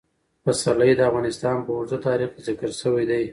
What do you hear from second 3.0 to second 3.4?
دی.